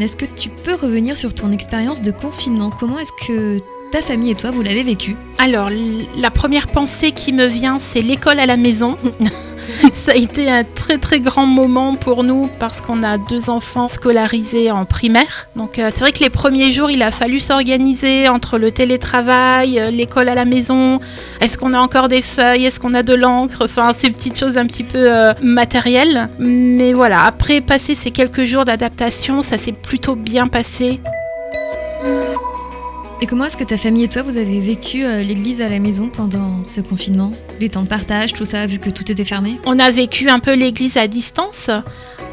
Est-ce 0.00 0.16
que 0.16 0.24
tu 0.24 0.48
peux 0.48 0.74
revenir 0.74 1.14
sur 1.14 1.34
ton 1.34 1.52
expérience 1.52 2.00
de 2.00 2.10
confinement? 2.10 2.70
Comment 2.70 2.98
est-ce 2.98 3.12
que 3.26 3.58
ta 3.92 4.00
famille 4.00 4.30
et 4.30 4.34
toi, 4.34 4.50
vous 4.50 4.62
l'avez 4.62 4.82
vécu? 4.82 5.14
Alors, 5.36 5.68
la 6.16 6.30
première 6.30 6.68
pensée 6.68 7.12
qui 7.12 7.34
me 7.34 7.46
vient, 7.46 7.78
c'est 7.78 8.00
l'école 8.00 8.38
à 8.38 8.46
la 8.46 8.56
maison. 8.56 8.96
Ça 9.92 10.12
a 10.12 10.14
été 10.14 10.50
un 10.50 10.64
très 10.64 10.98
très 10.98 11.20
grand 11.20 11.46
moment 11.46 11.94
pour 11.94 12.24
nous 12.24 12.48
parce 12.58 12.80
qu'on 12.80 13.02
a 13.02 13.18
deux 13.18 13.50
enfants 13.50 13.88
scolarisés 13.88 14.70
en 14.70 14.84
primaire. 14.84 15.48
Donc 15.56 15.78
euh, 15.78 15.88
c'est 15.90 16.00
vrai 16.00 16.12
que 16.12 16.20
les 16.20 16.30
premiers 16.30 16.72
jours, 16.72 16.90
il 16.90 17.02
a 17.02 17.10
fallu 17.10 17.40
s'organiser 17.40 18.28
entre 18.28 18.58
le 18.58 18.70
télétravail, 18.70 19.78
euh, 19.78 19.90
l'école 19.90 20.28
à 20.28 20.34
la 20.34 20.44
maison. 20.44 21.00
Est-ce 21.40 21.58
qu'on 21.58 21.72
a 21.72 21.78
encore 21.78 22.08
des 22.08 22.22
feuilles? 22.22 22.66
Est-ce 22.66 22.80
qu'on 22.80 22.94
a 22.94 23.02
de 23.02 23.14
l'encre? 23.14 23.64
Enfin, 23.64 23.92
ces 23.96 24.10
petites 24.10 24.38
choses 24.38 24.56
un 24.56 24.66
petit 24.66 24.84
peu 24.84 25.12
euh, 25.12 25.32
matérielles. 25.42 26.28
Mais 26.38 26.92
voilà, 26.92 27.24
après 27.24 27.60
passer 27.60 27.94
ces 27.94 28.10
quelques 28.10 28.44
jours 28.44 28.64
d'adaptation, 28.64 29.42
ça 29.42 29.58
s'est 29.58 29.72
plutôt 29.72 30.14
bien 30.14 30.48
passé. 30.48 31.00
Et 33.22 33.26
comment 33.26 33.44
est-ce 33.44 33.58
que 33.58 33.64
ta 33.64 33.76
famille 33.76 34.04
et 34.04 34.08
toi, 34.08 34.22
vous 34.22 34.38
avez 34.38 34.60
vécu 34.60 35.04
euh, 35.04 35.22
l'église 35.22 35.60
à 35.60 35.68
la 35.68 35.78
maison 35.78 36.08
pendant 36.08 36.64
ce 36.64 36.80
confinement? 36.80 37.32
Les 37.60 37.68
temps 37.68 37.82
de 37.82 37.86
partage, 37.86 38.32
tout 38.32 38.46
ça, 38.46 38.66
vu 38.66 38.78
que 38.78 38.88
tout 38.88 39.12
était 39.12 39.26
fermé? 39.26 39.60
On 39.66 39.78
a 39.78 39.90
vécu 39.90 40.30
un 40.30 40.38
peu 40.38 40.54
l'église 40.54 40.96
à 40.96 41.06
distance. 41.06 41.68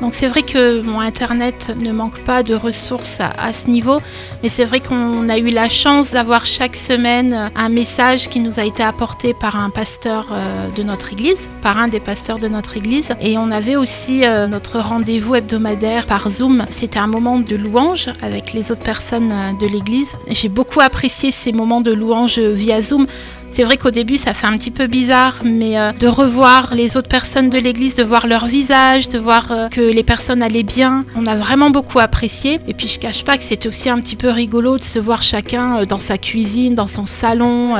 Donc 0.01 0.13
c'est 0.13 0.27
vrai 0.27 0.43
que 0.43 0.81
mon 0.81 0.99
Internet 0.99 1.75
ne 1.81 1.91
manque 1.91 2.19
pas 2.19 2.43
de 2.43 2.53
ressources 2.53 3.17
à, 3.19 3.51
ce 3.53 3.67
niveau, 3.69 3.99
mais 4.43 4.49
c'est 4.49 4.65
vrai 4.65 4.79
qu'on 4.79 5.27
a 5.27 5.37
eu 5.37 5.49
la 5.49 5.69
chance 5.69 6.11
d'avoir 6.11 6.45
chaque 6.45 6.75
semaine 6.75 7.49
un 7.55 7.69
message 7.69 8.29
qui 8.29 8.39
nous 8.39 8.59
a 8.59 8.63
été 8.63 8.83
apporté 8.83 9.33
par 9.33 9.55
un 9.55 9.69
pasteur 9.69 10.27
euh, 10.31 10.69
de 10.75 10.83
notre 10.83 11.13
église, 11.13 11.49
par 11.63 11.77
un 11.77 11.87
des 11.87 11.99
pasteurs 11.99 12.37
de 12.37 12.47
notre 12.47 12.77
église. 12.77 13.11
Et 13.21 13.37
on 13.37 13.49
avait 13.49 13.75
aussi 13.75 14.23
euh, 14.23 14.47
notre 14.47 14.79
rendez-vous 14.79 15.35
hebdomadaire 15.35 16.05
par 16.05 16.29
Zoom. 16.29 16.65
C'était 16.69 16.99
un 16.99 17.07
moment 17.07 17.39
de 17.39 17.55
louange 17.55 18.09
avec 18.21 18.53
les 18.53 18.71
autres 18.71 18.83
personnes 18.83 19.31
euh, 19.31 19.51
de 19.59 19.65
l'église. 19.65 20.15
J'ai 20.29 20.49
beaucoup 20.49 20.81
apprécié 20.81 21.31
ces 21.31 21.51
moments 21.51 21.81
de 21.81 21.91
louange 21.91 22.37
via 22.37 22.81
Zoom 22.81 23.07
c'est 23.49 23.63
vrai 23.63 23.77
qu'au 23.77 23.91
début, 23.91 24.17
ça 24.17 24.33
fait 24.33 24.45
un 24.45 24.57
petit 24.57 24.71
peu 24.71 24.87
bizarre, 24.87 25.41
mais 25.43 25.79
euh, 25.79 25.91
de 25.93 26.07
revoir 26.07 26.75
les 26.75 26.97
autres 26.97 27.07
personnes 27.07 27.49
de 27.49 27.57
l'église, 27.57 27.95
de 27.95 28.03
voir 28.03 28.27
leur 28.27 28.45
visage, 28.45 29.09
de 29.09 29.17
voir 29.17 29.51
euh, 29.51 29.69
que 29.69 29.81
les 29.81 30.03
personnes 30.03 30.43
allaient 30.43 30.63
bien, 30.63 31.05
on 31.15 31.25
a 31.25 31.35
vraiment 31.35 31.69
beaucoup 31.69 31.99
apprécié. 31.99 32.59
Et 32.67 32.73
puis 32.73 32.87
je 32.87 32.99
cache 32.99 33.23
pas 33.23 33.37
que 33.37 33.43
c'était 33.43 33.67
aussi 33.67 33.89
un 33.89 33.99
petit 33.99 34.15
peu 34.15 34.29
rigolo 34.29 34.77
de 34.77 34.83
se 34.83 34.99
voir 34.99 35.23
chacun 35.23 35.77
euh, 35.77 35.85
dans 35.85 35.99
sa 35.99 36.17
cuisine, 36.17 36.75
dans 36.75 36.87
son 36.87 37.05
salon. 37.05 37.75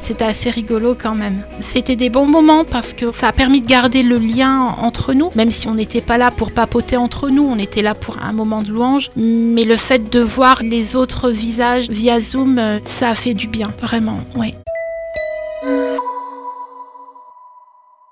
c'était 0.00 0.24
assez 0.24 0.50
rigolo 0.50 0.96
quand 1.00 1.14
même. 1.14 1.42
C'était 1.60 1.96
des 1.96 2.10
bons 2.10 2.26
moments 2.26 2.64
parce 2.64 2.92
que 2.92 3.10
ça 3.10 3.28
a 3.28 3.32
permis 3.32 3.60
de 3.60 3.66
garder 3.66 4.02
le 4.02 4.18
lien 4.18 4.76
entre 4.80 5.14
nous, 5.14 5.30
même 5.34 5.50
si 5.50 5.66
on 5.66 5.74
n'était 5.74 6.00
pas 6.00 6.18
là 6.18 6.30
pour 6.30 6.52
papoter 6.52 6.96
entre 6.96 7.30
nous, 7.30 7.42
on 7.42 7.58
était 7.58 7.82
là 7.82 7.94
pour 7.94 8.18
un 8.22 8.32
moment 8.32 8.62
de 8.62 8.68
louange. 8.68 9.10
Mais 9.16 9.64
le 9.64 9.76
fait 9.76 10.10
de 10.10 10.20
voir 10.20 10.62
les 10.62 10.96
autres 10.96 11.30
visages 11.30 11.88
via 11.88 12.20
Zoom, 12.20 12.60
ça 12.84 13.10
a 13.10 13.14
fait 13.14 13.34
du 13.34 13.48
bien, 13.48 13.72
vraiment, 13.80 14.20
oui. 14.36 14.54